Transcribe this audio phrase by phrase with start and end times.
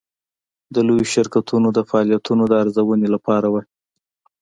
[0.73, 3.61] د لویو شرکتونو د فعالیتونو د ارزونې لپاره وه.